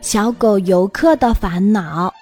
[0.00, 2.12] 小狗游客的烦恼。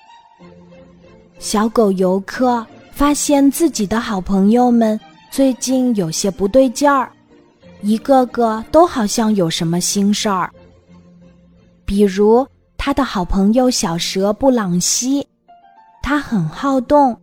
[1.38, 4.98] 小狗游客发现自己的好朋友们
[5.30, 7.12] 最近有些不对劲儿，
[7.80, 10.52] 一个个都好像有什么心事儿。
[11.84, 12.44] 比如
[12.76, 15.24] 他的好朋友小蛇布朗西，
[16.02, 17.16] 它很好动，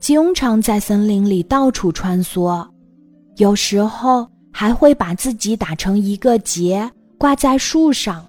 [0.00, 2.66] 经常在森林里到处穿梭，
[3.36, 8.26] 有时候还会把自己打成一个结，挂在树上。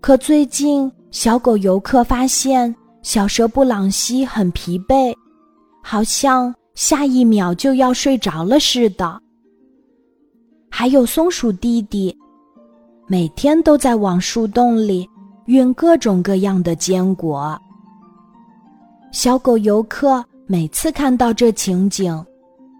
[0.00, 5.14] 可最近，小狗游客发现小蛇布朗西很疲惫，
[5.82, 9.20] 好像下一秒就要睡着了似的。
[10.70, 12.16] 还有松鼠弟弟，
[13.06, 15.06] 每天都在往树洞里
[15.44, 17.60] 运各种各样的坚果。
[19.12, 22.24] 小狗游客每次看到这情景，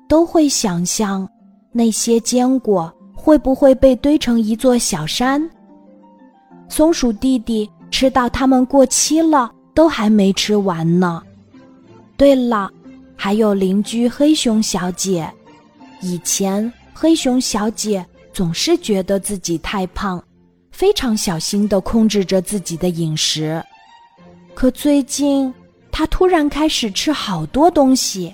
[0.09, 1.29] 都会想象
[1.71, 5.49] 那些坚果会不会被堆成一座小山。
[6.71, 11.21] 松鼠弟弟吃到它们过期了，都还没吃完呢。
[12.17, 12.71] 对了，
[13.17, 15.29] 还有邻居黑熊小姐。
[16.01, 20.23] 以前黑熊小姐总是觉得自己太胖，
[20.71, 23.63] 非常小心地控制着自己的饮食。
[24.55, 25.53] 可最近，
[25.91, 28.33] 她突然开始吃好多东西。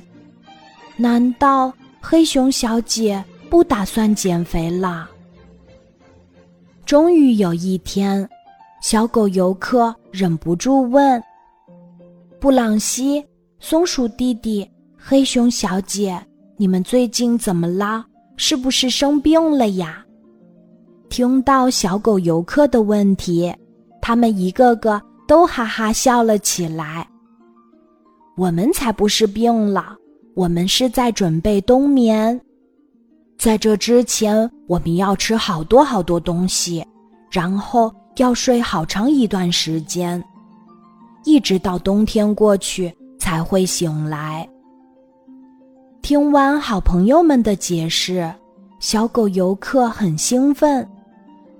[0.96, 5.08] 难道黑熊小姐不打算减肥了？
[6.86, 8.26] 终于有一天，
[8.80, 11.20] 小狗游客忍不住问
[12.38, 13.26] ：“布朗西、
[13.58, 16.16] 松鼠弟弟、黑熊小姐，
[16.56, 18.06] 你们最近怎么啦？
[18.36, 20.06] 是不是生病了呀？”
[21.10, 23.52] 听到小狗游客的问题，
[24.00, 27.04] 他们一个个都哈哈笑了起来。
[28.36, 29.96] 我们才不是病了，
[30.36, 32.40] 我们是在准备冬眠。
[33.36, 36.84] 在这之前，我们要吃好多好多东西，
[37.30, 40.22] 然后要睡好长一段时间，
[41.24, 44.48] 一直到冬天过去才会醒来。
[46.02, 48.32] 听完好朋友们的解释，
[48.80, 50.88] 小狗游客很兴奋，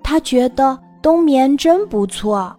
[0.03, 2.55] 他觉得冬眠真不错，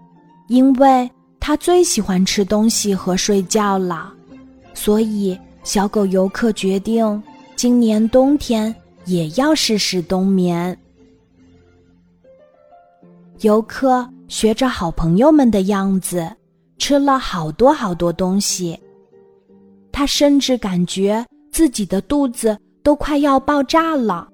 [0.48, 4.14] 因为他最喜欢吃东西和睡觉了，
[4.74, 7.22] 所以小狗游客决定
[7.56, 8.74] 今年冬天。
[9.08, 10.78] 也要试试冬眠。
[13.40, 16.30] 游客学着好朋友们的样子，
[16.78, 18.80] 吃了好多好多东西。
[19.92, 24.28] 他甚至感觉自己的肚子都快要爆炸了。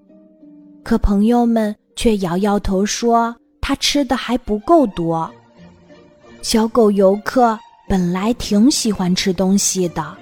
[0.84, 5.30] 可朋友们却摇摇头说，他吃的还不够多。
[6.42, 7.58] 小狗游客
[7.88, 10.18] 本来挺喜欢吃东西的，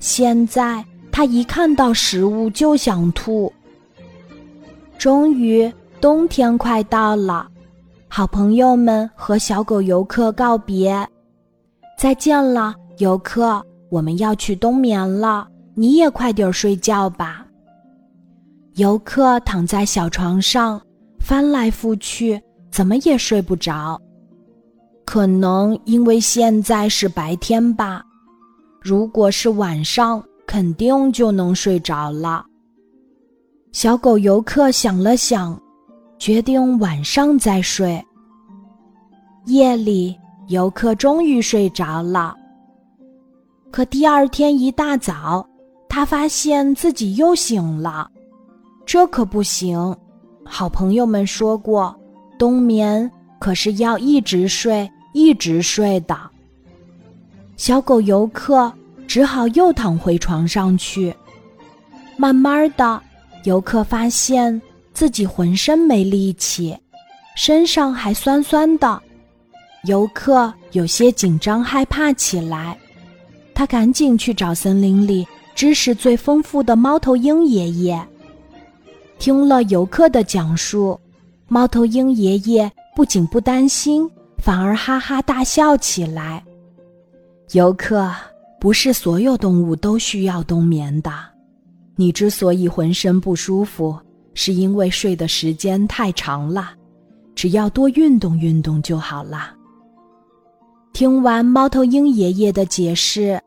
[0.00, 0.84] 现在。
[1.12, 3.52] 他一看到食物就想吐。
[4.98, 7.48] 终于，冬天快到了，
[8.08, 11.06] 好朋友们和小狗游客告别，
[11.98, 17.46] 再见了，游客，我们要去冬眠了，你也快点睡觉吧。
[18.76, 20.80] 游客躺在小床上，
[21.18, 24.00] 翻来覆去，怎么也睡不着。
[25.04, 28.02] 可能因为现在是白天吧，
[28.80, 30.22] 如果是晚上。
[30.50, 32.44] 肯定就能睡着了。
[33.70, 35.56] 小狗游客想了想，
[36.18, 38.04] 决定晚上再睡。
[39.46, 40.18] 夜里，
[40.48, 42.36] 游客终于睡着了。
[43.70, 45.48] 可第二天一大早，
[45.88, 48.10] 他发现自己又醒了。
[48.84, 49.96] 这可不行！
[50.44, 51.94] 好朋友们说过，
[52.36, 56.18] 冬眠可是要一直睡、一直睡的。
[57.56, 58.72] 小狗游客。
[59.10, 61.12] 只好又躺回床上去。
[62.16, 63.02] 慢慢的，
[63.42, 64.62] 游客发现
[64.94, 66.78] 自己浑身没力气，
[67.34, 69.02] 身上还酸酸的。
[69.82, 72.78] 游客有些紧张害怕起来，
[73.52, 75.26] 他赶紧去找森林里
[75.56, 78.00] 知识最丰富的猫头鹰爷爷。
[79.18, 80.96] 听了游客的讲述，
[81.48, 86.44] 猫头鹰爷爷不仅不担心，反而哈哈大笑起来。
[87.50, 88.08] 游客。
[88.60, 91.10] 不是所有动物都需要冬眠的。
[91.96, 93.98] 你之所以浑身不舒服，
[94.34, 96.72] 是因为睡的时间太长了。
[97.34, 99.54] 只要多运动运动就好了。
[100.92, 103.40] 听完猫头鹰爷爷的解释，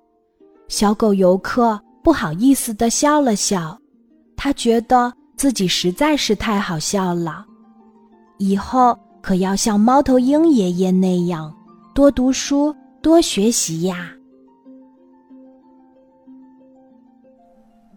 [0.68, 3.78] 小狗游客不好意思的笑了笑。
[4.36, 7.46] 他觉得自己实在是太好笑了。
[8.40, 11.54] 以后可要像猫头鹰爷爷那样，
[11.94, 14.12] 多读书，多学习呀。